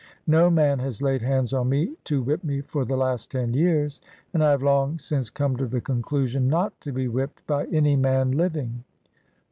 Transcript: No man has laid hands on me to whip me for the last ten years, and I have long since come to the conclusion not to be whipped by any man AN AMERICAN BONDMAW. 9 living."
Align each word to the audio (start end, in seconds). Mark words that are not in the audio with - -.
No 0.25 0.49
man 0.49 0.79
has 0.79 0.99
laid 1.03 1.21
hands 1.21 1.53
on 1.53 1.69
me 1.69 1.95
to 2.05 2.23
whip 2.23 2.43
me 2.43 2.61
for 2.61 2.85
the 2.85 2.97
last 2.97 3.29
ten 3.29 3.53
years, 3.53 4.01
and 4.33 4.43
I 4.43 4.49
have 4.49 4.63
long 4.63 4.97
since 4.97 5.29
come 5.29 5.55
to 5.57 5.67
the 5.67 5.79
conclusion 5.79 6.47
not 6.47 6.73
to 6.81 6.91
be 6.91 7.07
whipped 7.07 7.45
by 7.45 7.65
any 7.67 7.95
man 7.95 8.21
AN 8.21 8.21
AMERICAN 8.31 8.31
BONDMAW. 8.31 8.37
9 8.37 8.37
living." 8.55 8.83